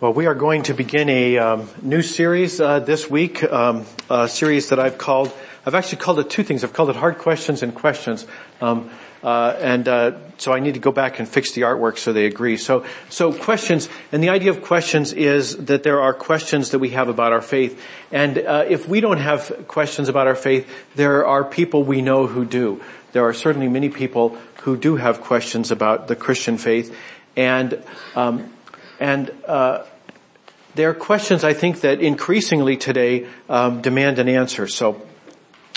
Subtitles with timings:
[0.00, 4.28] Well, we are going to begin a um, new series uh, this week, um, a
[4.28, 5.32] series that I've called,
[5.64, 6.64] I've actually called it two things.
[6.64, 8.26] I've called it Hard Questions and Questions.
[8.60, 8.90] Um,
[9.22, 12.26] uh, and uh, so I need to go back and fix the artwork so they
[12.26, 12.56] agree.
[12.56, 16.90] So, so questions, and the idea of questions is that there are questions that we
[16.90, 17.80] have about our faith,
[18.10, 22.26] and uh, if we don't have questions about our faith, there are people we know
[22.26, 22.82] who do.
[23.12, 26.94] There are certainly many people who do have questions about the Christian faith,
[27.36, 27.80] and
[28.16, 28.50] um,
[29.00, 29.84] and uh,
[30.74, 34.66] there are questions I think that increasingly today um, demand an answer.
[34.66, 35.00] So,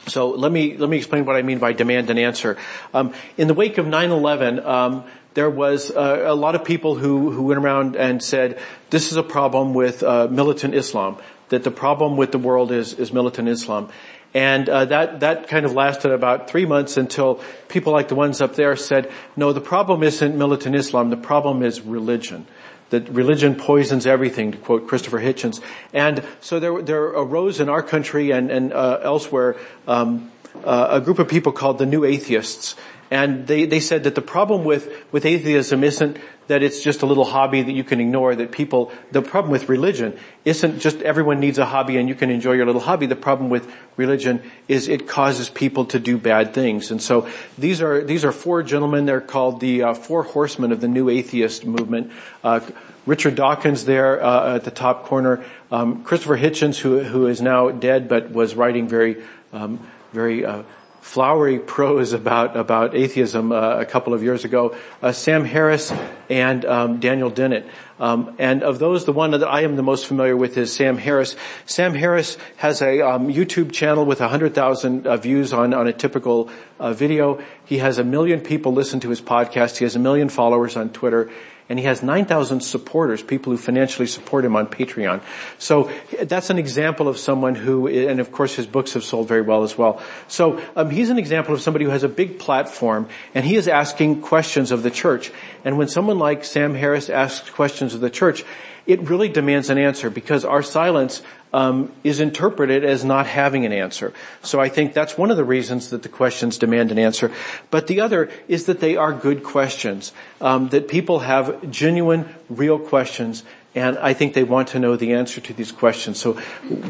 [0.07, 2.57] so let me let me explain what I mean by demand an answer.
[2.93, 5.03] Um, in the wake of 9/11, um,
[5.33, 8.59] there was uh, a lot of people who who went around and said
[8.89, 11.17] this is a problem with uh, militant Islam.
[11.49, 13.89] That the problem with the world is is militant Islam.
[14.33, 18.41] And uh, that that kind of lasted about three months until people like the ones
[18.41, 21.09] up there said, "No, the problem isn't militant Islam.
[21.09, 22.47] The problem is religion."
[22.89, 25.61] That religion poisons everything, to quote Christopher Hitchens.
[25.93, 30.31] And so there, there arose in our country and, and uh, elsewhere um,
[30.63, 32.75] uh, a group of people called the New Atheists.
[33.09, 37.05] And they, they said that the problem with, with atheism isn't that it's just a
[37.05, 41.39] little hobby that you can ignore, that people, the problem with religion isn't just everyone
[41.39, 43.05] needs a hobby and you can enjoy your little hobby.
[43.05, 46.89] The problem with religion is it causes people to do bad things.
[46.91, 50.81] And so these are, these are four gentlemen, they're called the uh, four horsemen of
[50.81, 52.11] the new atheist movement.
[52.43, 52.61] Uh,
[53.05, 57.71] Richard Dawkins there uh, at the top corner, um, Christopher Hitchens, who, who is now
[57.71, 60.63] dead but was writing very, um, very uh,
[61.07, 64.75] flowery prose about about atheism uh, a couple of years ago.
[65.01, 65.93] Uh, Sam Harris
[66.29, 67.65] and um, Daniel Dennett.
[67.97, 70.97] Um, and of those, the one that I am the most familiar with is Sam
[70.97, 71.37] Harris.
[71.65, 76.51] Sam Harris has a um, YouTube channel with 100,000 uh, views on, on a typical
[76.77, 77.41] uh, video.
[77.63, 79.77] He has a million people listen to his podcast.
[79.77, 81.31] He has a million followers on Twitter
[81.69, 85.21] and he has 9,000 supporters, people who financially support him on Patreon.
[85.57, 85.91] So
[86.23, 89.63] that's an example of someone who, and of course his books have sold very well
[89.63, 90.01] as well.
[90.27, 93.67] So um, he's an example of somebody who has a big platform, and he is
[93.67, 95.31] asking questions of the church.
[95.65, 98.45] And when someone like Sam Harris asks questions of the church,
[98.87, 101.21] it really demands an answer because our silence
[101.53, 104.13] um, is interpreted as not having an answer.
[104.41, 107.31] So I think that's one of the reasons that the questions demand an answer.
[107.69, 110.11] But the other is that they are good questions,
[110.41, 113.43] um, that people have genuine, real questions,
[113.75, 116.19] and I think they want to know the answer to these questions.
[116.19, 116.33] So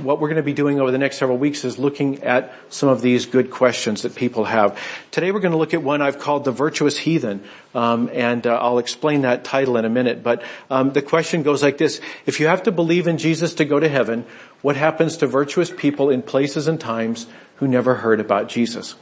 [0.04, 2.88] what we're going to be doing over the next several weeks is looking at some
[2.88, 4.80] of these good questions that people have.
[5.12, 7.44] Today we're going to look at one I've called the virtuous heathen,
[7.76, 10.24] um, and uh, I'll explain that title in a minute.
[10.24, 13.66] But um, the question goes like this: If you have to believe in Jesus to
[13.66, 14.26] go to heaven,
[14.62, 17.28] what happens to virtuous people in places and times
[17.58, 18.96] who never heard about Jesus?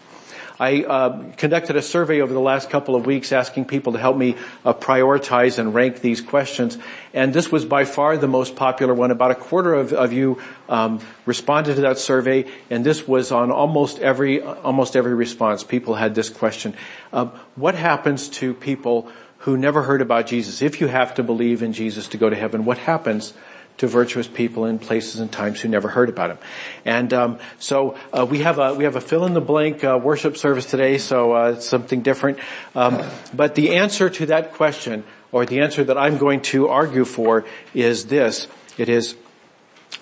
[0.59, 4.15] I uh, conducted a survey over the last couple of weeks asking people to help
[4.15, 6.77] me uh, prioritize and rank these questions,
[7.13, 9.11] and this was by far the most popular one.
[9.11, 13.51] About a quarter of, of you um, responded to that survey, and this was on
[13.51, 15.63] almost every almost every response.
[15.63, 16.73] People had this question:
[17.11, 20.61] uh, What happens to people who never heard about Jesus?
[20.61, 23.33] If you have to believe in Jesus to go to heaven, what happens?
[23.77, 26.37] To virtuous people in places and times who never heard about him.
[26.85, 29.99] And um, so uh, we have a we have a fill in the blank uh,
[30.01, 32.39] worship service today, so uh, it's something different.
[32.73, 33.03] Um,
[33.33, 37.45] but the answer to that question, or the answer that I'm going to argue for,
[37.73, 38.47] is this:
[38.77, 39.15] it is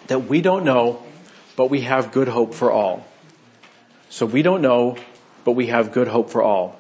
[0.08, 1.04] that we don't know,
[1.56, 3.06] but we have good hope for all.
[4.10, 4.98] So we don't know,
[5.44, 6.80] but we have good hope for all.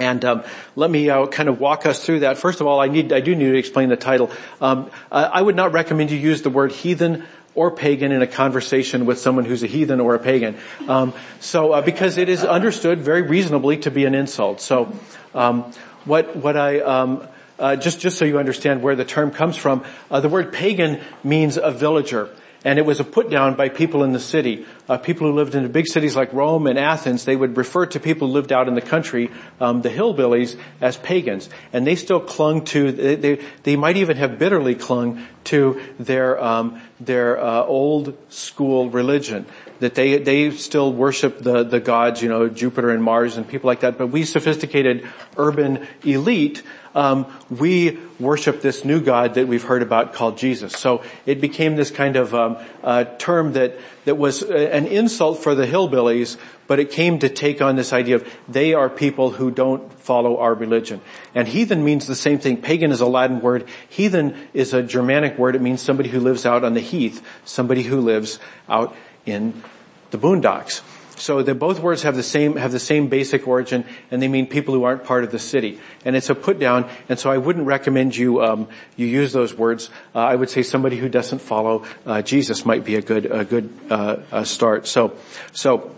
[0.00, 0.44] And um,
[0.76, 2.38] let me uh, kind of walk us through that.
[2.38, 4.30] First of all, I need, I do need to explain the title.
[4.60, 7.24] Um, I would not recommend you use the word heathen
[7.54, 10.56] or pagan in a conversation with someone who's a heathen or a pagan.
[10.88, 14.60] Um, so, uh, because it is understood very reasonably to be an insult.
[14.60, 14.92] So,
[15.34, 15.72] um,
[16.04, 17.26] what what I um,
[17.58, 21.00] uh, just just so you understand where the term comes from, uh, the word pagan
[21.22, 22.30] means a villager
[22.64, 24.66] and it was a put down by people in the city.
[24.88, 27.86] Uh, people who lived in the big cities like Rome and Athens, they would refer
[27.86, 31.94] to people who lived out in the country, um, the hillbillies, as pagans, and they
[31.94, 32.92] still clung to.
[32.92, 38.90] They they, they might even have bitterly clung to their um, their uh, old school
[38.90, 39.46] religion.
[39.78, 43.68] That they they still worship the the gods, you know, Jupiter and Mars and people
[43.68, 43.96] like that.
[43.96, 45.08] But we sophisticated
[45.38, 46.62] urban elite
[46.94, 50.72] um, we worship this new God that we've heard about called Jesus.
[50.72, 55.54] So it became this kind of um, uh, term that that was an insult for
[55.54, 59.50] the hillbillies, but it came to take on this idea of they are people who
[59.50, 61.00] don't follow our religion.
[61.34, 62.60] And heathen means the same thing.
[62.62, 63.68] Pagan is a Latin word.
[63.88, 65.54] Heathen is a Germanic word.
[65.54, 68.96] It means somebody who lives out on the heath, somebody who lives out
[69.26, 69.62] in
[70.10, 70.80] the boondocks.
[71.20, 74.46] So the, both words have the same, have the same basic origin and they mean
[74.46, 75.78] people who aren't part of the city.
[76.04, 79.54] And it's a put down and so I wouldn't recommend you, um, you use those
[79.54, 79.90] words.
[80.14, 83.44] Uh, I would say somebody who doesn't follow, uh, Jesus might be a good, a
[83.44, 84.86] good, uh, start.
[84.86, 85.16] So,
[85.52, 85.94] so,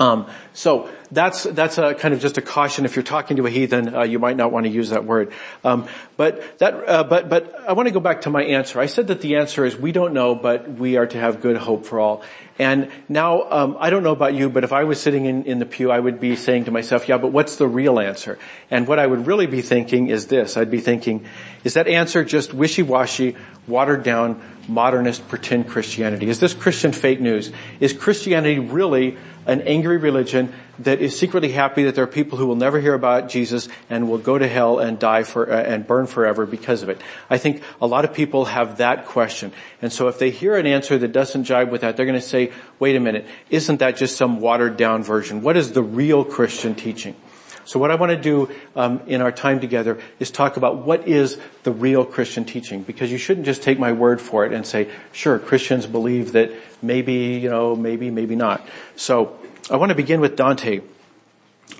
[0.00, 2.84] um, so that's that's a kind of just a caution.
[2.84, 5.32] If you're talking to a heathen, uh, you might not want to use that word.
[5.64, 8.80] Um, but that, uh, but but I want to go back to my answer.
[8.80, 11.56] I said that the answer is we don't know, but we are to have good
[11.56, 12.22] hope for all.
[12.58, 15.58] And now um, I don't know about you, but if I was sitting in, in
[15.58, 18.38] the pew, I would be saying to myself, "Yeah, but what's the real answer?"
[18.70, 21.24] And what I would really be thinking is this: I'd be thinking,
[21.64, 23.36] "Is that answer just wishy-washy,
[23.66, 26.28] watered down?" modernist pretend Christianity?
[26.28, 27.50] Is this Christian fake news?
[27.80, 32.46] Is Christianity really an angry religion that is secretly happy that there are people who
[32.46, 35.86] will never hear about Jesus and will go to hell and die for, uh, and
[35.86, 37.00] burn forever because of it.
[37.28, 39.52] I think a lot of people have that question.
[39.82, 42.26] And so if they hear an answer that doesn't jibe with that, they're going to
[42.26, 45.42] say, wait a minute, isn't that just some watered down version?
[45.42, 47.14] What is the real Christian teaching?
[47.64, 51.06] So what I want to do um, in our time together is talk about what
[51.06, 54.66] is the real Christian teaching, because you shouldn't just take my word for it and
[54.66, 56.50] say, sure, Christians believe that
[56.82, 58.66] maybe, you know, maybe, maybe not.
[58.96, 59.38] So
[59.70, 60.80] I want to begin with Dante.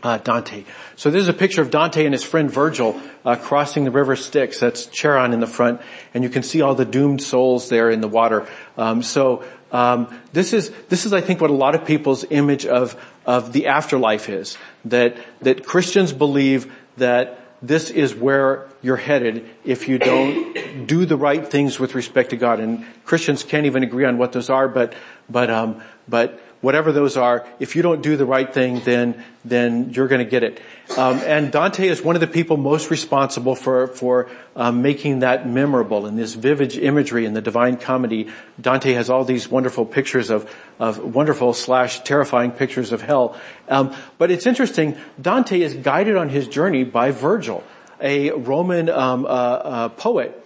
[0.04, 0.64] Uh, Dante.
[0.94, 4.14] So this is a picture of Dante and his friend Virgil uh, crossing the river
[4.14, 4.60] Styx.
[4.60, 5.80] That's Charon in the front,
[6.14, 8.46] and you can see all the doomed souls there in the water.
[8.78, 9.42] Um, so
[9.72, 12.96] um, this is this is I think what a lot of people's image of
[13.26, 19.88] of the afterlife is that that Christians believe that this is where you're headed if
[19.88, 22.60] you don't do the right things with respect to God.
[22.60, 24.94] And Christians can't even agree on what those are, but
[25.28, 29.90] but um, but whatever those are, if you don't do the right thing, then, then
[29.90, 30.60] you're gonna get it.
[30.96, 35.48] Um, and Dante is one of the people most responsible for, for um, making that
[35.48, 38.28] memorable in this vivid imagery in the Divine Comedy.
[38.60, 43.36] Dante has all these wonderful pictures of, of wonderful slash terrifying pictures of hell.
[43.68, 47.64] Um, but it's interesting, Dante is guided on his journey by Virgil,
[48.00, 50.36] a Roman um, uh, uh, poet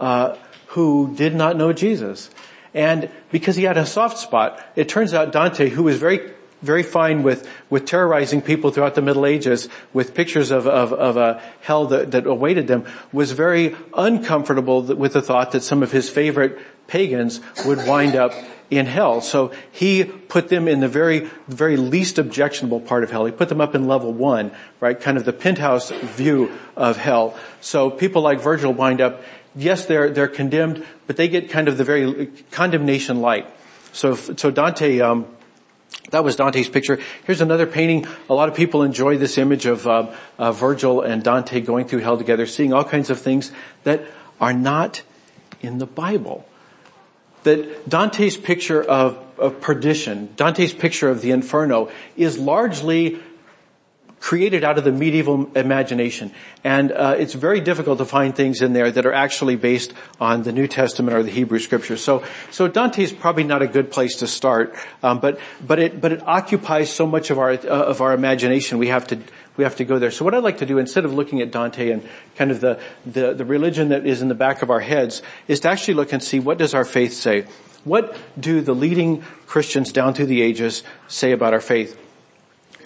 [0.00, 0.36] uh,
[0.68, 2.30] who did not know Jesus.
[2.74, 6.34] And because he had a soft spot, it turns out Dante, who was very
[6.64, 11.16] very fine with, with terrorizing people throughout the Middle Ages with pictures of, of, of
[11.16, 15.92] a hell that, that awaited them, was very uncomfortable with the thought that some of
[15.92, 18.32] his favorite pagans would wind up
[18.70, 19.20] in hell.
[19.20, 23.26] So he put them in the very, very least objectionable part of hell.
[23.26, 24.50] He put them up in level one,
[24.80, 24.98] right?
[24.98, 27.36] Kind of the penthouse view of hell.
[27.60, 29.22] So people like Virgil wind up
[29.54, 33.46] yes, they're, they're condemned, but they get kind of the very condemnation light.
[33.92, 35.26] So, so Dante, um,
[36.10, 36.98] that was Dante's picture.
[37.24, 38.06] Here's another painting.
[38.28, 42.00] A lot of people enjoy this image of uh, uh, Virgil and Dante going through
[42.00, 43.52] hell together, seeing all kinds of things
[43.84, 44.02] that
[44.40, 45.02] are not
[45.62, 46.46] in the Bible.
[47.44, 53.20] That Dante's picture of, of perdition, Dante's picture of the inferno is largely
[54.24, 56.32] created out of the medieval imagination.
[56.64, 60.44] And uh, it's very difficult to find things in there that are actually based on
[60.44, 62.02] the New Testament or the Hebrew Scriptures.
[62.02, 66.00] So, so Dante is probably not a good place to start, um, but but it
[66.00, 68.78] but it occupies so much of our uh, of our imagination.
[68.78, 69.18] We have to
[69.58, 70.10] we have to go there.
[70.10, 72.02] So what I'd like to do, instead of looking at Dante and
[72.34, 75.60] kind of the, the, the religion that is in the back of our heads, is
[75.60, 77.44] to actually look and see what does our faith say?
[77.84, 82.00] What do the leading Christians down through the ages say about our faith?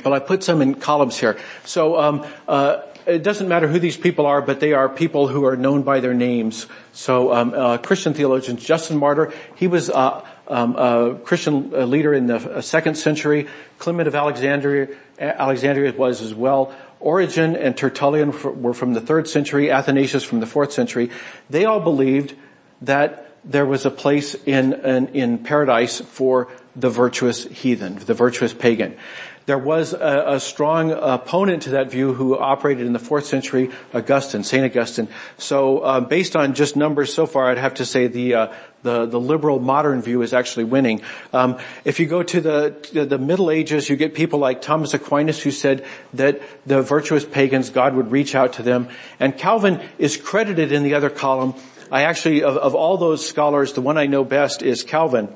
[0.04, 1.38] Well, I put some in columns here.
[1.64, 5.44] So um, uh, it doesn't matter who these people are, but they are people who
[5.46, 6.66] are known by their names.
[6.92, 12.12] So um, uh, Christian theologian Justin Martyr, he was uh, um, a Christian uh, leader
[12.12, 13.48] in the uh, second century.
[13.78, 16.74] Clement of Alexandria, Alexandria was as well.
[17.00, 18.32] Origen and Tertullian
[18.62, 19.70] were from the third century.
[19.70, 21.10] Athanasius from the fourth century.
[21.48, 22.34] They all believed
[22.82, 28.52] that there was a place in, in, in paradise for the virtuous heathen, the virtuous
[28.52, 28.96] pagan.
[29.48, 33.70] There was a, a, strong opponent to that view who operated in the fourth century,
[33.94, 35.08] Augustine, Saint Augustine.
[35.38, 38.52] So, uh, based on just numbers so far, I'd have to say the uh,
[38.82, 41.00] the, the liberal modern view is actually winning.
[41.32, 44.92] Um, if you go to the to the Middle Ages, you get people like Thomas
[44.92, 49.80] Aquinas who said that the virtuous pagans, God would reach out to them, and Calvin
[49.96, 51.54] is credited in the other column.
[51.90, 55.30] I actually, of, of all those scholars, the one I know best is Calvin.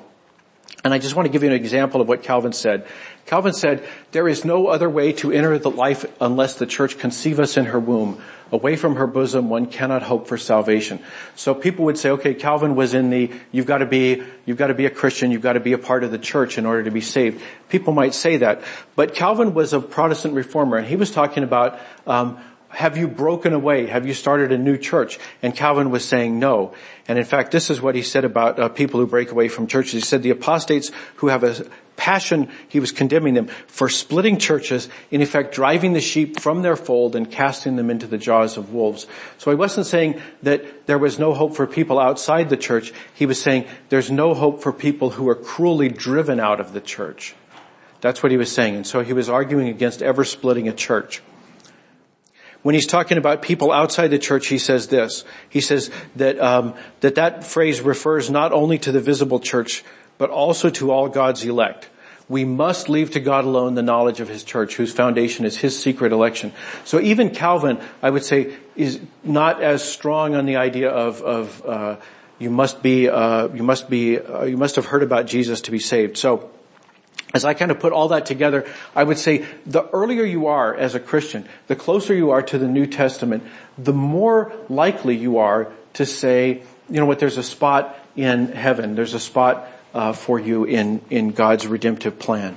[0.84, 2.86] And I just want to give you an example of what Calvin said.
[3.26, 7.38] Calvin said, there is no other way to enter the life unless the church conceive
[7.38, 8.20] us in her womb.
[8.50, 10.98] Away from her bosom, one cannot hope for salvation.
[11.36, 14.66] So people would say, okay, Calvin was in the, you've got to be, you've got
[14.66, 16.82] to be a Christian, you've got to be a part of the church in order
[16.82, 17.42] to be saved.
[17.70, 18.60] People might say that.
[18.94, 23.52] But Calvin was a Protestant reformer and he was talking about, um, have you broken
[23.52, 23.86] away?
[23.86, 25.18] Have you started a new church?
[25.42, 26.74] And Calvin was saying no.
[27.06, 29.66] And in fact, this is what he said about uh, people who break away from
[29.66, 29.92] churches.
[29.92, 34.88] He said the apostates who have a passion, he was condemning them for splitting churches,
[35.10, 38.72] in effect driving the sheep from their fold and casting them into the jaws of
[38.72, 39.06] wolves.
[39.36, 42.92] So he wasn't saying that there was no hope for people outside the church.
[43.14, 46.80] He was saying there's no hope for people who are cruelly driven out of the
[46.80, 47.34] church.
[48.00, 48.76] That's what he was saying.
[48.76, 51.22] And so he was arguing against ever splitting a church.
[52.62, 55.24] When he's talking about people outside the church, he says this.
[55.48, 59.84] He says that um, that that phrase refers not only to the visible church,
[60.16, 61.88] but also to all God's elect.
[62.28, 65.78] We must leave to God alone the knowledge of His church, whose foundation is His
[65.78, 66.52] secret election.
[66.84, 71.66] So even Calvin, I would say, is not as strong on the idea of, of
[71.66, 71.96] uh,
[72.38, 75.70] you must be, uh, you must be, uh, you must have heard about Jesus to
[75.70, 76.16] be saved.
[76.16, 76.50] So
[77.34, 80.74] as I kind of put all that together, I would say the earlier you are
[80.74, 83.42] as a Christian, the closer you are to the New Testament,
[83.78, 88.94] the more likely you are to say, you know what, there's a spot in heaven,
[88.94, 92.56] there's a spot uh, for you in, in God's redemptive plan.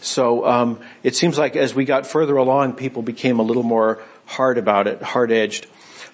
[0.00, 4.02] So um, it seems like as we got further along, people became a little more
[4.24, 5.66] hard about it, hard-edged.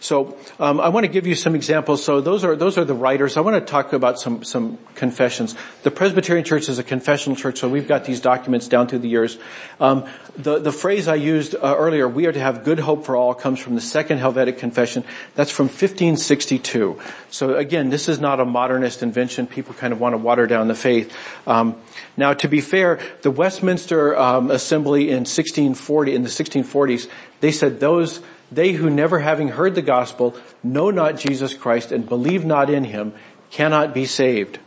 [0.02, 2.02] So um, I want to give you some examples.
[2.02, 3.36] So those are those are the writers.
[3.36, 5.54] I want to talk about some some confessions.
[5.84, 9.08] The Presbyterian Church is a confessional church, so we've got these documents down through the
[9.08, 9.38] years.
[9.78, 10.04] Um,
[10.36, 13.32] the the phrase I used uh, earlier, "We are to have good hope for all,"
[13.32, 15.04] comes from the Second Helvetic Confession.
[15.36, 16.98] That's from 1562.
[17.30, 19.46] So again, this is not a modernist invention.
[19.46, 21.14] People kind of want to water down the faith.
[21.46, 21.76] Um,
[22.16, 27.78] now, to be fair, the Westminster um, Assembly in 1640 in the 1640s, they said
[27.78, 28.20] those
[28.52, 32.84] they who never having heard the gospel know not Jesus Christ and believe not in
[32.84, 33.14] him
[33.50, 34.58] cannot be saved.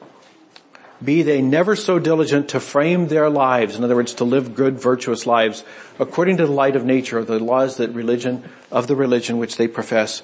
[1.04, 4.80] Be they never so diligent to frame their lives, in other words, to live good,
[4.80, 5.64] virtuous lives,
[6.00, 9.58] according to the light of nature, of the laws that religion, of the religion which
[9.58, 10.24] they profess.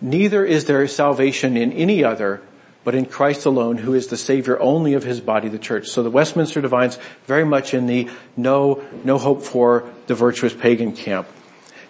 [0.00, 2.42] Neither is there salvation in any other,
[2.82, 5.88] but in Christ alone, who is the Savior only of His body, the church.
[5.88, 10.92] So the Westminster Divines very much in the no, no hope for the virtuous pagan
[10.92, 11.28] camp.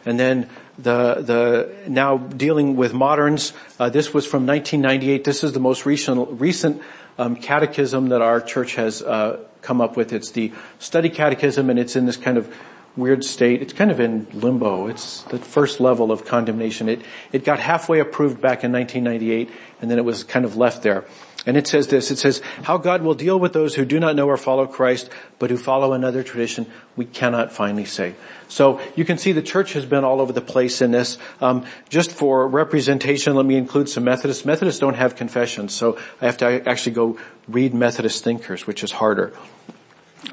[0.05, 0.49] And then
[0.83, 3.53] the the now dealing with moderns.
[3.79, 5.25] Uh, this was from 1998.
[5.25, 6.83] This is the most recent recent
[7.19, 10.13] um, catechism that our church has uh, come up with.
[10.13, 12.53] It's the study catechism, and it's in this kind of
[12.97, 13.63] weird state.
[13.63, 14.89] It's kind of in limbo.
[14.89, 16.89] It's the first level of condemnation.
[16.89, 20.83] It it got halfway approved back in 1998, and then it was kind of left
[20.83, 21.05] there.
[21.47, 24.15] And it says this, it says, how God will deal with those who do not
[24.15, 26.67] know or follow Christ, but who follow another tradition,
[26.97, 28.15] we cannot finally say.
[28.49, 31.17] So you can see the church has been all over the place in this.
[31.41, 34.45] Um, just for representation, let me include some Methodists.
[34.45, 37.19] Methodists don't have confessions, so I have to actually go
[37.49, 39.33] read Methodist thinkers, which is harder.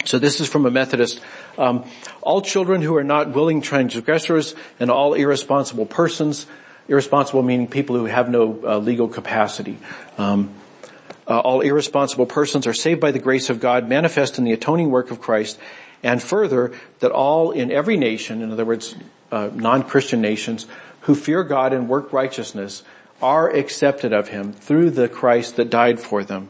[0.04, 1.22] So this is from a Methodist.
[1.58, 1.86] Um,
[2.22, 6.48] all children who are not willing transgressors and all irresponsible persons,
[6.90, 9.78] irresponsible meaning people who have no uh, legal capacity.
[10.18, 10.54] Um,
[11.28, 14.90] uh, all irresponsible persons are saved by the grace of God manifest in the atoning
[14.90, 15.60] work of Christ
[16.04, 18.96] and further, that all in every nation, in other words,
[19.32, 20.68] uh, non-Christian nations,
[21.02, 22.84] who fear God and work righteousness
[23.22, 26.50] are accepted of Him through the Christ that died for them,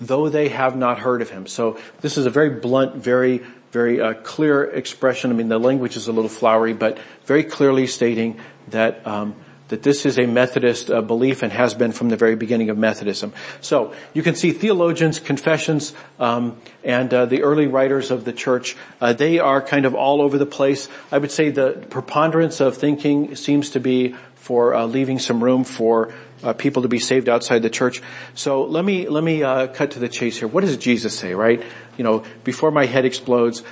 [0.00, 1.46] though they have not heard of Him.
[1.46, 5.30] So this is a very blunt, very, very uh, clear expression.
[5.30, 9.34] I mean, the language is a little flowery, but very clearly stating that um,
[9.68, 12.78] that this is a Methodist uh, belief and has been from the very beginning of
[12.78, 13.32] Methodism.
[13.60, 18.76] So you can see theologians, confessions, um, and uh, the early writers of the church.
[19.00, 20.88] Uh, they are kind of all over the place.
[21.10, 25.64] I would say the preponderance of thinking seems to be for uh, leaving some room
[25.64, 28.00] for uh, people to be saved outside the church.
[28.34, 30.46] So let me let me uh, cut to the chase here.
[30.46, 31.34] What does Jesus say?
[31.34, 31.62] Right?
[31.96, 33.64] You know, before my head explodes.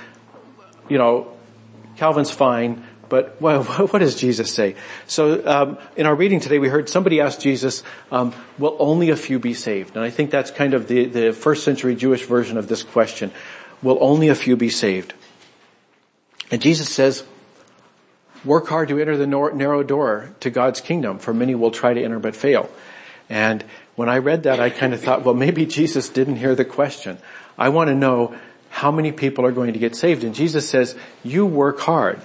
[0.89, 1.35] You know,
[1.95, 2.83] Calvin's fine
[3.15, 4.75] but well, what does Jesus say?
[5.07, 7.81] So um, in our reading today, we heard somebody ask Jesus,
[8.11, 11.31] um, "Will only a few be saved?" And I think that's kind of the, the
[11.31, 13.31] first century Jewish version of this question:
[13.81, 15.13] "Will only a few be saved?"
[16.51, 17.23] And Jesus says,
[18.43, 22.03] "Work hard to enter the narrow door to God's kingdom, for many will try to
[22.03, 22.69] enter but fail."
[23.29, 23.63] And
[23.95, 27.17] when I read that, I kind of thought, well, maybe Jesus didn't hear the question.
[27.57, 28.35] I want to know
[28.69, 30.23] how many people are going to get saved.
[30.23, 32.19] And Jesus says, you work hard.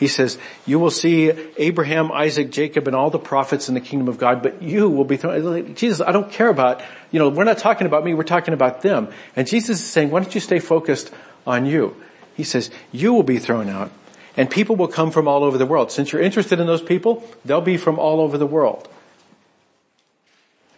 [0.00, 4.08] He says, you will see Abraham, Isaac, Jacob, and all the prophets in the kingdom
[4.08, 5.74] of God, but you will be thrown.
[5.74, 6.80] Jesus, I don't care about,
[7.10, 9.08] you know, we're not talking about me, we're talking about them.
[9.36, 11.12] And Jesus is saying, why don't you stay focused
[11.46, 11.94] on you?
[12.34, 13.90] He says, you will be thrown out,
[14.38, 15.92] and people will come from all over the world.
[15.92, 18.88] Since you're interested in those people, they'll be from all over the world.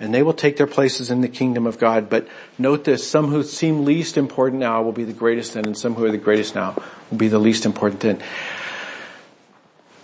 [0.00, 2.10] And they will take their places in the kingdom of God.
[2.10, 2.26] But
[2.58, 5.94] note this, some who seem least important now will be the greatest then, and some
[5.94, 6.74] who are the greatest now
[7.08, 8.20] will be the least important then.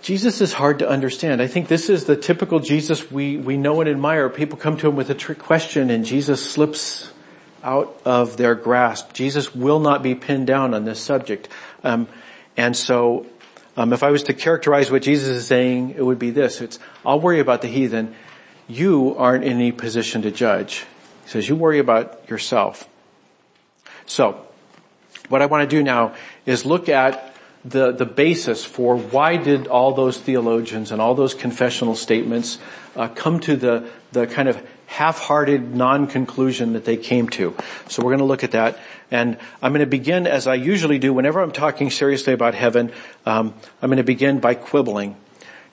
[0.09, 1.43] Jesus is hard to understand.
[1.43, 4.31] I think this is the typical Jesus we, we know and admire.
[4.31, 7.13] People come to him with a trick question and Jesus slips
[7.63, 9.13] out of their grasp.
[9.13, 11.51] Jesus will not be pinned down on this subject.
[11.85, 12.09] Um,
[12.57, 13.27] and so,
[13.77, 16.63] um, if I was to characterize what Jesus is saying, it would be this.
[16.63, 18.15] It's, I'll worry about the heathen.
[18.67, 20.87] You aren't in any position to judge.
[21.25, 22.89] He says, you worry about yourself.
[24.07, 24.43] So,
[25.29, 26.15] what I want to do now
[26.47, 27.28] is look at
[27.65, 32.59] the, the basis for why did all those theologians and all those confessional statements
[32.97, 37.55] uh, come to the, the kind of half-hearted non-conclusion that they came to.
[37.89, 38.79] So we're going to look at that.
[39.11, 42.93] And I'm going to begin as I usually do whenever I'm talking seriously about heaven.
[43.27, 45.17] Um, I'm going to begin by quibbling.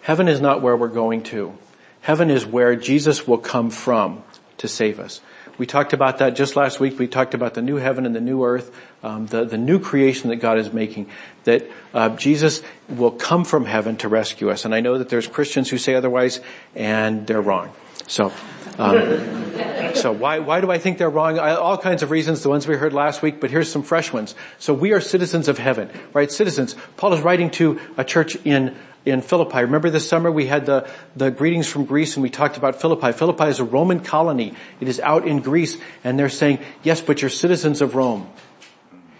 [0.01, 1.57] Heaven is not where we're going to.
[2.01, 4.23] Heaven is where Jesus will come from
[4.57, 5.21] to save us.
[5.57, 6.99] We talked about that just last week.
[6.99, 10.29] We talked about the new heaven and the new earth, um, the, the new creation
[10.29, 11.09] that God is making,
[11.45, 14.65] that uh, Jesus will come from heaven to rescue us.
[14.65, 16.41] And I know that there's Christians who say otherwise,
[16.75, 17.71] and they're wrong.
[18.07, 18.33] So,
[18.77, 21.39] um, so why, why do I think they're wrong?
[21.39, 24.11] I, all kinds of reasons, the ones we heard last week, but here's some fresh
[24.11, 24.35] ones.
[24.59, 26.31] So we are citizens of heaven, right?
[26.31, 26.75] Citizens.
[26.97, 29.59] Paul is writing to a church in in Philippi.
[29.61, 33.11] Remember this summer we had the, the greetings from Greece and we talked about Philippi.
[33.11, 34.55] Philippi is a Roman colony.
[34.79, 38.29] It is out in Greece and they're saying, yes, but you're citizens of Rome.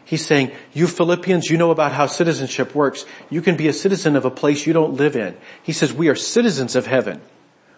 [0.03, 3.05] He's saying, you Philippians, you know about how citizenship works.
[3.29, 5.37] You can be a citizen of a place you don't live in.
[5.63, 7.21] He says, we are citizens of heaven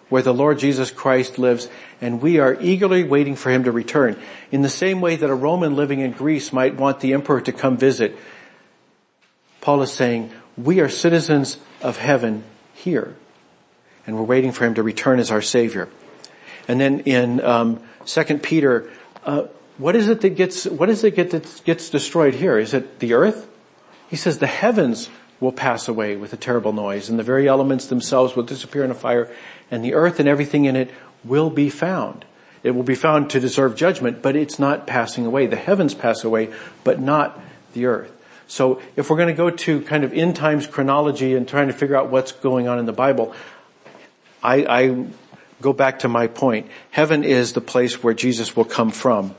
[0.09, 4.17] where the Lord Jesus Christ lives and we are eagerly waiting for him to return.
[4.51, 7.51] In the same way that a Roman living in Greece might want the emperor to
[7.51, 8.15] come visit,
[9.59, 12.43] Paul is saying, we are citizens of heaven
[12.73, 13.15] here.
[14.05, 15.89] And we're waiting for him to return as our Savior.
[16.67, 18.89] And then in um, 2 Peter,
[19.25, 19.43] uh,
[19.77, 22.57] what is it that gets, what is it get that gets destroyed here?
[22.57, 23.47] Is it the earth?
[24.09, 27.85] He says the heavens will pass away with a terrible noise and the very elements
[27.87, 29.31] themselves will disappear in a fire
[29.69, 30.91] and the earth and everything in it
[31.23, 32.25] will be found.
[32.63, 35.45] It will be found to deserve judgment, but it's not passing away.
[35.45, 36.51] The heavens pass away,
[36.83, 37.39] but not
[37.73, 38.11] the earth.
[38.47, 41.73] So if we're going to go to kind of end times chronology and trying to
[41.73, 43.35] figure out what's going on in the Bible,
[44.41, 45.05] I, I
[45.61, 46.67] go back to my point.
[46.91, 49.35] Heaven is the place where Jesus will come from,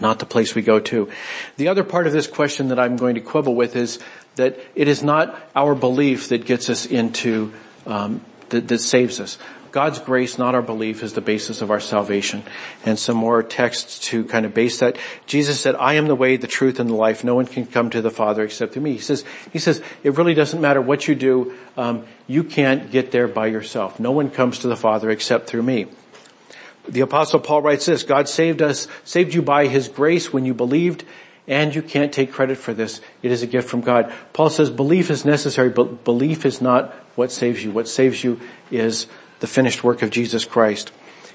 [0.00, 1.08] not the place we go to.
[1.56, 3.98] The other part of this question that I'm going to quibble with is
[4.36, 7.52] that it is not our belief that gets us into,
[7.86, 9.38] um, that, that saves us.
[9.76, 12.42] God's grace, not our belief, is the basis of our salvation.
[12.86, 14.96] And some more texts to kind of base that.
[15.26, 17.22] Jesus said, I am the way, the truth, and the life.
[17.22, 18.92] No one can come to the Father except through me.
[18.92, 21.52] He says, he says, it really doesn't matter what you do.
[21.76, 24.00] Um, you can't get there by yourself.
[24.00, 25.88] No one comes to the Father except through me.
[26.88, 30.54] The apostle Paul writes this, God saved us, saved you by his grace when you
[30.54, 31.04] believed,
[31.46, 33.02] and you can't take credit for this.
[33.20, 34.10] It is a gift from God.
[34.32, 37.72] Paul says belief is necessary, but belief is not what saves you.
[37.72, 39.06] What saves you is
[39.40, 40.92] the finished work of Jesus Christ.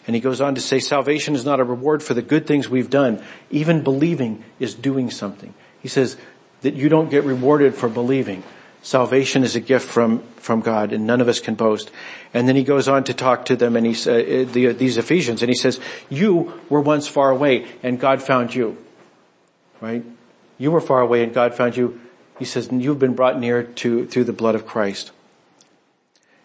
[0.07, 2.67] And he goes on to say salvation is not a reward for the good things
[2.67, 3.23] we've done.
[3.49, 5.53] Even believing is doing something.
[5.81, 6.17] He says
[6.61, 8.43] that you don't get rewarded for believing.
[8.83, 11.91] Salvation is a gift from, from God and none of us can boast.
[12.33, 15.43] And then he goes on to talk to them and he, uh, the, these Ephesians
[15.43, 18.77] and he says, you were once far away and God found you.
[19.81, 20.03] Right?
[20.57, 22.01] You were far away and God found you.
[22.39, 25.11] He says, you've been brought near to, through the blood of Christ.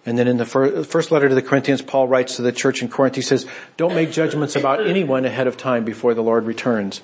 [0.06, 2.88] And then in the first letter to the Corinthians, Paul writes to the church in
[2.88, 3.44] Corinth, he says,
[3.76, 7.00] don't make judgments about anyone ahead of time before the Lord returns.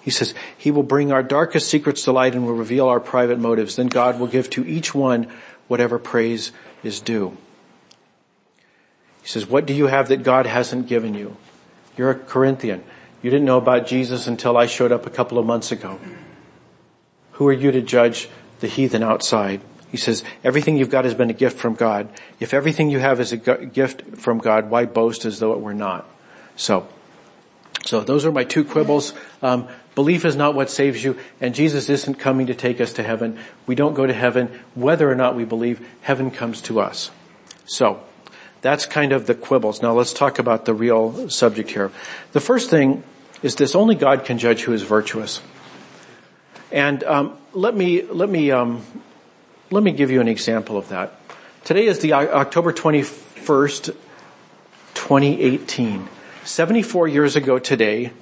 [0.00, 3.38] He says, he will bring our darkest secrets to light and will reveal our private
[3.38, 3.76] motives.
[3.76, 5.26] Then God will give to each one
[5.68, 6.50] whatever praise
[6.82, 7.36] is due.
[9.20, 11.36] He says, what do you have that God hasn't given you?
[11.98, 12.84] You're a Corinthian.
[13.20, 15.98] You didn't know about Jesus until I showed up a couple of months ago.
[17.32, 19.60] Who are you to judge the heathen outside?
[19.90, 22.08] He says, everything you've got has been a gift from God.
[22.40, 25.74] If everything you have is a gift from God, why boast as though it were
[25.74, 26.08] not?
[26.56, 26.88] So,
[27.84, 29.14] so those are my two quibbles.
[29.42, 33.02] Um, belief is not what saves you, and Jesus isn't coming to take us to
[33.02, 33.38] heaven.
[33.66, 35.86] We don't go to heaven whether or not we believe.
[36.02, 37.10] Heaven comes to us.
[37.64, 38.02] So,
[38.62, 39.82] that's kind of the quibbles.
[39.82, 41.92] Now let's talk about the real subject here.
[42.32, 43.04] The first thing
[43.42, 45.40] is this: only God can judge who is virtuous.
[46.72, 48.82] And um, let me let me um,
[49.70, 51.12] let me give you an example of that.
[51.64, 53.94] Today is the October 21st,
[54.94, 56.08] 2018.
[56.44, 58.12] 74 years ago today,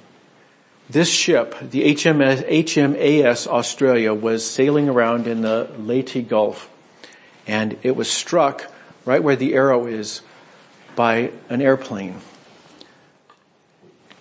[0.89, 6.69] this ship, the HMS, HMAS Australia was sailing around in the Leyte Gulf
[7.47, 8.65] and it was struck
[9.05, 10.21] right where the arrow is
[10.95, 12.21] by an airplane.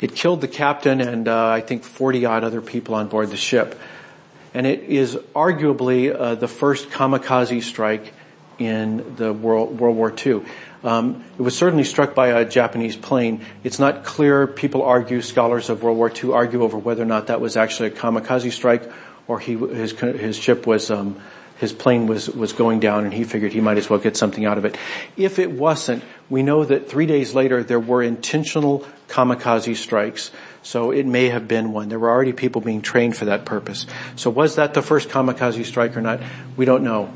[0.00, 3.38] It killed the captain and uh, I think 40 odd other people on board the
[3.38, 3.78] ship
[4.54, 8.14] and it is arguably uh, the first kamikaze strike
[8.58, 10.42] in the World, World War II.
[10.84, 13.44] Um, it was certainly struck by a Japanese plane.
[13.64, 14.46] It's not clear.
[14.46, 17.88] People argue, scholars of World War II argue over whether or not that was actually
[17.88, 18.90] a kamikaze strike
[19.26, 21.20] or he, his, his ship was, um,
[21.64, 24.44] his plane was, was going down and he figured he might as well get something
[24.44, 24.76] out of it.
[25.16, 30.30] If it wasn't, we know that three days later there were intentional kamikaze strikes.
[30.62, 31.88] So it may have been one.
[31.88, 33.86] There were already people being trained for that purpose.
[34.14, 36.20] So was that the first kamikaze strike or not?
[36.54, 37.06] We don't know.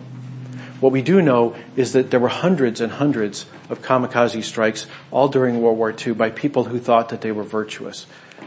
[0.81, 5.29] What we do know is that there were hundreds and hundreds of kamikaze strikes all
[5.29, 8.07] during World War II by people who thought that they were virtuous.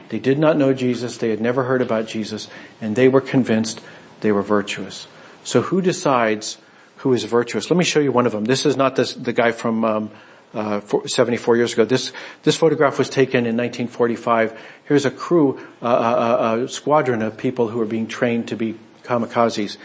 [0.09, 2.47] They did not know Jesus, they had never heard about Jesus,
[2.79, 3.81] and they were convinced
[4.21, 5.07] they were virtuous.
[5.43, 6.57] So who decides
[6.97, 7.69] who is virtuous?
[7.69, 8.45] Let me show you one of them.
[8.45, 10.11] This is not this, the guy from um,
[10.53, 11.85] uh, 74 years ago.
[11.85, 12.11] This
[12.43, 14.59] this photograph was taken in 1945.
[14.85, 18.49] Here's a crew, uh, a, uh, uh, a squadron of people who are being trained
[18.49, 19.77] to be kamikazes,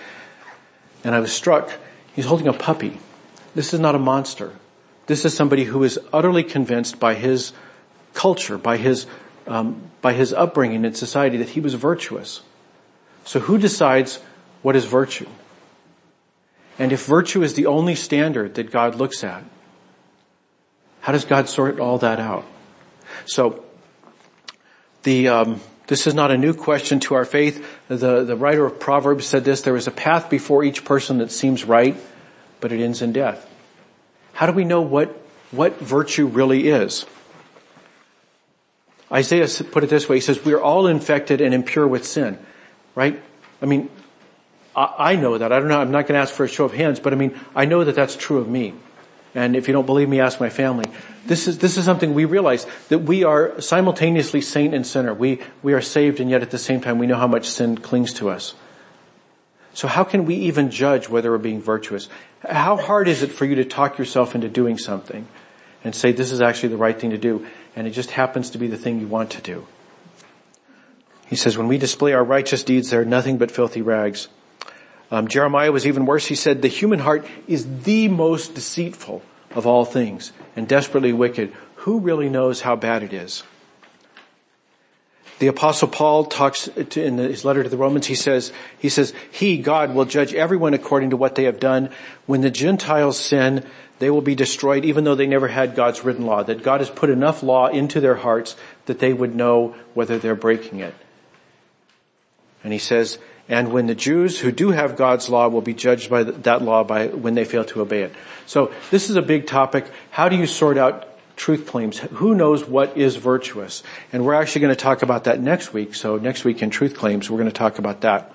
[1.05, 1.71] and I was struck.
[2.14, 2.99] He's holding a puppy.
[3.55, 4.53] This is not a monster.
[5.07, 7.53] This is somebody who is utterly convinced by his
[8.12, 9.07] culture, by his
[9.47, 12.42] um, by his upbringing in society that he was virtuous.
[13.25, 14.19] So who decides
[14.62, 15.29] what is virtue?
[16.79, 19.43] And if virtue is the only standard that God looks at,
[21.01, 22.45] how does God sort all that out?
[23.25, 23.65] So,
[25.05, 27.65] the um, this is not a new question to our faith.
[27.89, 31.31] The the writer of Proverbs said this: "There is a path before each person that
[31.31, 31.97] seems right,
[32.61, 33.49] but it ends in death."
[34.33, 35.17] How do we know what
[35.53, 37.07] what virtue really is?
[39.11, 42.39] Isaiah put it this way: He says, "We are all infected and impure with sin."
[42.95, 43.23] Right?
[43.62, 43.91] I mean,
[44.77, 45.53] I, know that.
[45.53, 45.81] I don't know.
[45.81, 47.83] I'm not going to ask for a show of hands, but I mean, I know
[47.83, 48.75] that that's true of me.
[49.35, 50.85] And if you don't believe me, ask my family.
[51.25, 55.15] This is, this is something we realize that we are simultaneously saint and sinner.
[55.15, 57.79] We, we are saved and yet at the same time we know how much sin
[57.79, 58.55] clings to us.
[59.73, 62.09] So how can we even judge whether we're being virtuous?
[62.49, 65.27] How hard is it for you to talk yourself into doing something
[65.85, 68.59] and say this is actually the right thing to do and it just happens to
[68.59, 69.67] be the thing you want to do?
[71.27, 74.29] He says when we display our righteous deeds, they're nothing but filthy rags.
[75.11, 76.27] Um, Jeremiah was even worse.
[76.27, 79.23] He said, the human heart is the most deceitful
[79.55, 81.53] of all things and desperately wicked.
[81.77, 83.45] Who really knows how bad it is?
[85.38, 89.59] The apostle Paul talks in his letter to the Romans, he says, he says, he,
[89.59, 91.90] God, will judge everyone according to what they have done.
[92.25, 93.64] When the Gentiles sin,
[93.99, 96.42] they will be destroyed even though they never had God's written law.
[96.42, 100.35] That God has put enough law into their hearts that they would know whether they're
[100.35, 100.95] breaking it.
[102.64, 106.11] And he says, and when the Jews who do have God's law will be judged
[106.11, 108.12] by that law by when they fail to obey it.
[108.46, 109.87] So this is a big topic.
[110.11, 111.98] How do you sort out truth claims?
[111.98, 113.82] Who knows what is virtuous?
[114.12, 115.94] And we're actually going to talk about that next week.
[115.94, 118.32] So next week in truth claims, we're going to talk about that.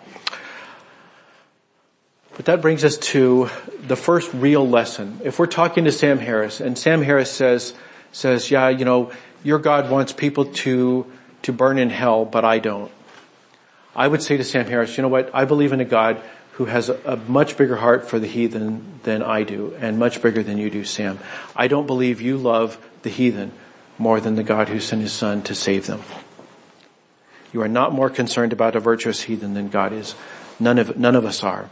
[2.38, 3.50] But that brings us to
[3.86, 5.20] the first real lesson.
[5.24, 7.74] If we're talking to Sam Harris and Sam Harris says,
[8.14, 9.12] says, yeah, you know,
[9.44, 11.06] your God wants people to,
[11.42, 12.92] to burn in hell, but I don't.
[13.96, 15.30] I would say to Sam Harris, you know what?
[15.34, 16.22] I believe in a God
[16.54, 20.22] who has a, a, much bigger heart for the heathen than I do and much
[20.22, 21.20] bigger than you do, Sam.
[21.56, 23.52] I don't believe you love the heathen
[23.98, 26.02] more than the God who sent his son to save them.
[27.54, 30.16] You are not more concerned about a virtuous heathen than God is.
[30.60, 31.70] None of, none of us are.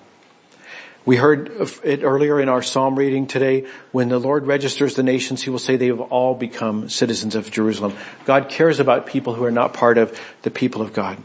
[1.05, 1.49] We heard
[1.83, 3.65] it earlier in our psalm reading today.
[3.91, 7.49] When the Lord registers the nations, He will say they have all become citizens of
[7.49, 7.95] Jerusalem.
[8.25, 11.17] God cares about people who are not part of the people of God.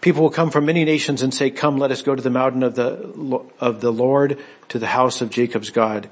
[0.00, 2.62] People will come from many nations and say, come, let us go to the mountain
[2.62, 6.08] of the, of the Lord, to the house of Jacob's God.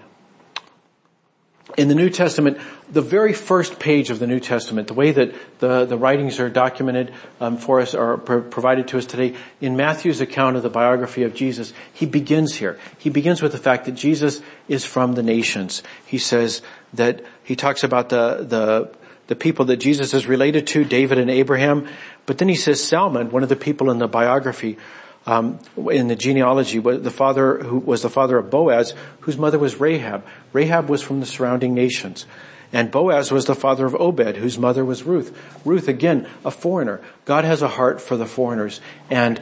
[1.76, 2.58] In the New Testament,
[2.90, 6.48] the very first page of the New Testament, the way that the, the writings are
[6.48, 10.70] documented um, for us are pro- provided to us today, in Matthew's account of the
[10.70, 12.78] biography of Jesus, he begins here.
[12.98, 15.82] He begins with the fact that Jesus is from the nations.
[16.06, 16.62] He says
[16.94, 18.90] that he talks about the the
[19.26, 21.88] the people that Jesus is related to, David and Abraham.
[22.26, 24.78] But then he says Salmon, one of the people in the biography,
[25.26, 25.58] um,
[25.90, 30.24] in the genealogy, the father who was the father of Boaz, whose mother was Rahab.
[30.52, 32.26] Rahab was from the surrounding nations.
[32.72, 35.36] And Boaz was the father of Obed, whose mother was Ruth.
[35.64, 37.00] Ruth, again, a foreigner.
[37.24, 38.80] God has a heart for the foreigners.
[39.08, 39.40] And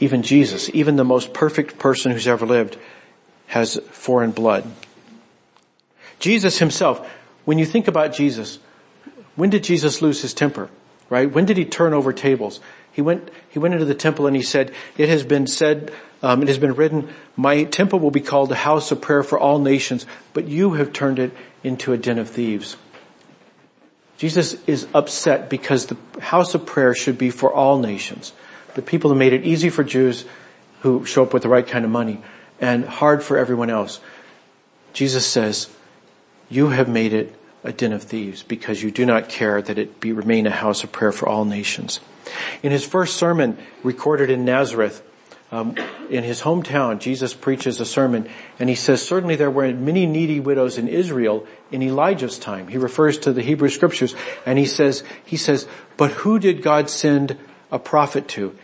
[0.00, 2.76] even Jesus, even the most perfect person who's ever lived,
[3.46, 4.70] has foreign blood.
[6.18, 7.08] Jesus himself,
[7.44, 8.58] when you think about Jesus,
[9.36, 10.70] when did Jesus lose his temper?
[11.10, 11.30] Right?
[11.30, 12.60] When did he turn over tables?
[12.92, 16.42] He went, he went into the temple and he said, it has been said, um,
[16.42, 19.58] it has been written, my temple will be called a house of prayer for all
[19.58, 22.76] nations, but you have turned it into a den of thieves.
[24.16, 28.32] Jesus is upset because the house of prayer should be for all nations.
[28.74, 30.24] But people have made it easy for Jews
[30.80, 32.22] who show up with the right kind of money
[32.60, 34.00] and hard for everyone else.
[34.92, 35.68] Jesus says,
[36.48, 39.98] you have made it a den of thieves because you do not care that it
[40.00, 42.00] be remain a house of prayer for all nations.
[42.62, 45.02] In his first sermon recorded in Nazareth,
[45.50, 45.76] um,
[46.10, 48.28] in his hometown, Jesus preaches a sermon
[48.58, 52.68] and he says, certainly there were many needy widows in Israel in Elijah's time.
[52.68, 56.90] He refers to the Hebrew scriptures and he says, he says, but who did God
[56.90, 57.38] send
[57.70, 58.56] a prophet to?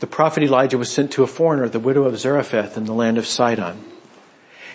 [0.00, 3.18] The prophet Elijah was sent to a foreigner, the widow of Zarephath in the land
[3.18, 3.84] of Sidon.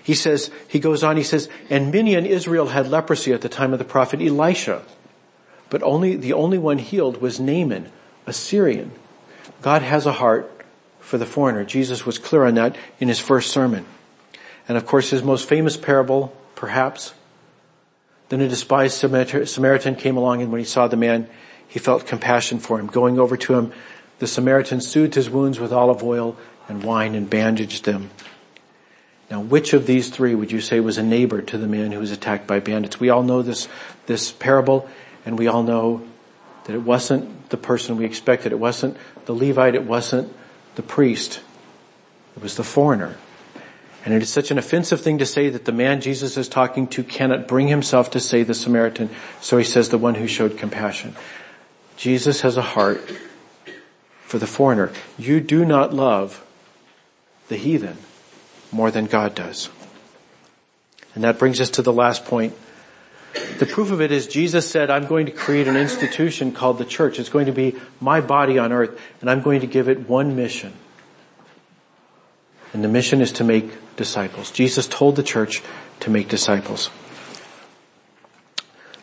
[0.03, 3.49] He says, he goes on, he says, and many in Israel had leprosy at the
[3.49, 4.83] time of the prophet Elisha,
[5.69, 7.89] but only, the only one healed was Naaman,
[8.27, 8.91] a Syrian.
[9.61, 10.51] God has a heart
[10.99, 11.63] for the foreigner.
[11.63, 13.85] Jesus was clear on that in his first sermon.
[14.67, 17.13] And of course his most famous parable, perhaps,
[18.29, 21.29] then a despised Samaritan came along and when he saw the man,
[21.67, 22.87] he felt compassion for him.
[22.87, 23.71] Going over to him,
[24.19, 26.37] the Samaritan soothed his wounds with olive oil
[26.67, 28.11] and wine and bandaged them.
[29.33, 31.97] Now, which of these three would you say was a neighbor to the man who
[31.97, 32.99] was attacked by bandits?
[32.99, 33.67] We all know this,
[34.05, 34.87] this parable
[35.25, 36.03] and we all know
[36.65, 38.51] that it wasn't the person we expected.
[38.51, 39.73] It wasn't the Levite.
[39.73, 40.31] It wasn't
[40.75, 41.41] the priest.
[42.35, 43.17] It was the foreigner.
[44.05, 46.85] And it is such an offensive thing to say that the man Jesus is talking
[46.89, 49.09] to cannot bring himself to say the Samaritan.
[49.41, 51.15] So he says the one who showed compassion.
[51.97, 53.01] Jesus has a heart
[54.21, 54.91] for the foreigner.
[55.17, 56.45] You do not love
[57.47, 57.97] the heathen
[58.73, 59.69] more than God does.
[61.15, 62.53] And that brings us to the last point.
[63.59, 66.86] The proof of it is Jesus said, I'm going to create an institution called the
[66.86, 67.19] church.
[67.19, 70.36] It's going to be my body on earth and I'm going to give it one
[70.36, 70.73] mission.
[72.73, 74.51] And the mission is to make disciples.
[74.51, 75.62] Jesus told the church
[76.01, 76.89] to make disciples.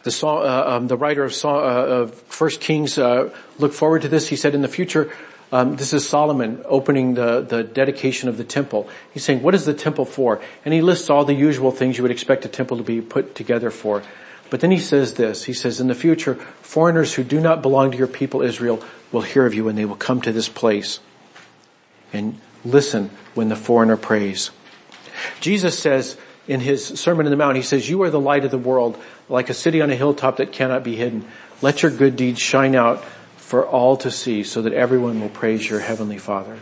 [0.02, 4.28] The, uh, um, the writer of, uh, of First Kings uh, looked forward to this.
[4.28, 5.12] He said, in the future,
[5.52, 8.88] um, this is Solomon opening the, the dedication of the temple.
[9.12, 10.40] He's saying, what is the temple for?
[10.64, 13.34] And he lists all the usual things you would expect a temple to be put
[13.34, 14.02] together for.
[14.48, 17.90] But then he says this, he says, in the future, foreigners who do not belong
[17.92, 18.82] to your people Israel
[19.12, 21.00] will hear of you and they will come to this place
[22.12, 24.50] and listen when the foreigner prays.
[25.40, 28.50] Jesus says in his Sermon on the Mount, he says, you are the light of
[28.50, 31.24] the world, like a city on a hilltop that cannot be hidden.
[31.62, 33.04] Let your good deeds shine out
[33.50, 36.56] for all to see so that everyone will praise your heavenly Father.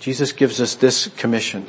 [0.00, 1.64] Jesus gives us this commission.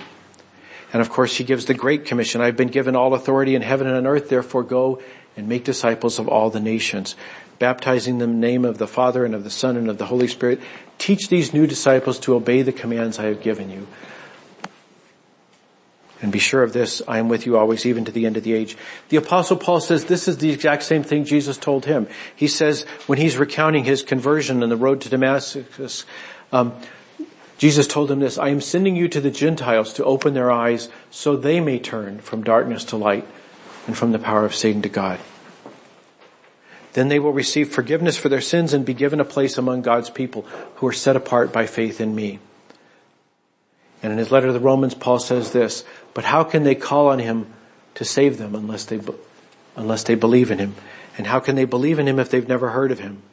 [0.92, 2.42] And of course he gives the great commission.
[2.42, 5.04] I've been given all authority in heaven and on earth, therefore go
[5.36, 7.16] and make disciples of all the nations,
[7.60, 10.08] baptizing them in the name of the Father and of the Son and of the
[10.08, 10.62] Holy Spirit.
[10.98, 13.86] Teach these new disciples to obey the commands I have given you.
[16.22, 18.44] And be sure of this, I am with you always, even to the end of
[18.44, 18.76] the age.
[19.10, 22.08] The apostle Paul says this is the exact same thing Jesus told him.
[22.36, 26.06] He says when he's recounting his conversion and the road to Damascus,
[26.52, 26.74] um,
[27.58, 30.90] Jesus told him this, I am sending you to the Gentiles to open their eyes
[31.12, 33.28] so they may turn from darkness to light
[33.86, 35.20] and from the power of Satan to God.
[36.94, 40.10] Then they will receive forgiveness for their sins and be given a place among God's
[40.10, 40.44] people
[40.76, 42.40] who are set apart by faith in me.
[44.04, 45.84] And in his letter to the Romans, Paul says this,
[46.14, 47.52] but how can they call on him
[47.96, 49.00] to save them unless they,
[49.76, 50.76] unless they believe in him?
[51.18, 53.24] And how can they believe in him if they've never heard of him?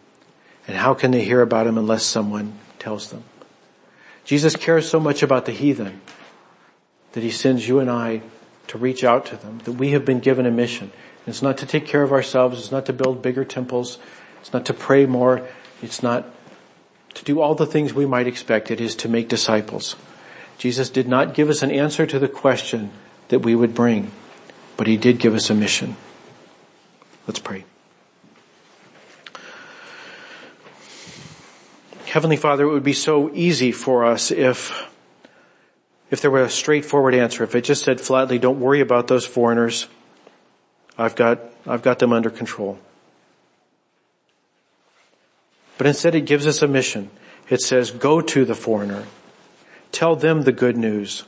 [0.66, 3.24] And how can they hear about him unless someone tells them?
[4.24, 6.00] Jesus cares so much about the heathen
[7.12, 8.22] that he sends you and I
[8.68, 10.90] to reach out to them, that we have been given a mission.
[11.27, 13.98] And it's not to take care of ourselves, it's not to build bigger temples,
[14.40, 15.46] it's not to pray more,
[15.83, 16.24] it's not
[17.12, 19.96] to do all the things we might expect, it is to make disciples.
[20.59, 22.90] Jesus did not give us an answer to the question
[23.29, 24.11] that we would bring,
[24.77, 25.97] but he did give us a mission.
[27.27, 27.64] Let's pray.
[32.07, 34.88] Heavenly Father, it would be so easy for us if,
[36.11, 37.43] if there were a straightforward answer.
[37.43, 39.88] If it just said flatly, don't worry about those foreigners.
[40.97, 42.79] I've got, I've got them under control.
[45.77, 47.11] But instead it gives us a mission.
[47.51, 49.07] It says, go to the foreigner.
[49.95, 51.23] Tell them the good news.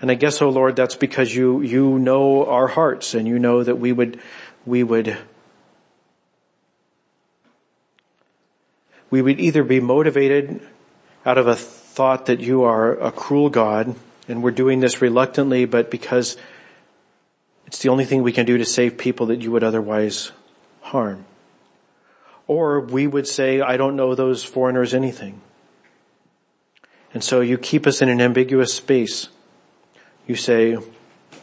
[0.00, 3.64] And I guess, oh Lord, that's because you, you know our hearts and you know
[3.64, 4.20] that we would,
[4.64, 5.18] we would,
[9.10, 10.60] we would either be motivated
[11.26, 13.96] out of a thought that you are a cruel God
[14.28, 16.36] and we're doing this reluctantly, but because
[17.66, 20.30] it's the only thing we can do to save people that you would otherwise
[20.82, 21.24] harm.
[22.46, 25.40] Or we would say, I don't know those foreigners anything.
[27.12, 29.28] And so you keep us in an ambiguous space.
[30.26, 30.78] You say,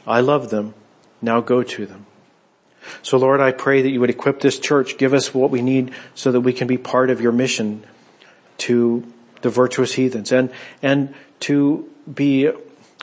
[0.05, 0.73] I love them.
[1.21, 2.05] Now go to them.
[3.01, 5.91] So Lord, I pray that you would equip this church, give us what we need
[6.15, 7.83] so that we can be part of your mission
[8.59, 9.05] to
[9.41, 10.51] the virtuous heathens and,
[10.81, 12.49] and to be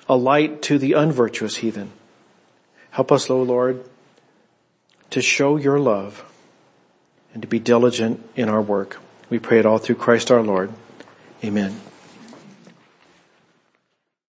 [0.08, 1.92] a light to the unvirtuous heathen.
[2.90, 3.84] Help us, O Lord,
[5.10, 6.24] to show your love
[7.32, 9.00] and to be diligent in our work.
[9.28, 10.72] We pray it all through Christ our Lord.
[11.42, 11.80] Amen.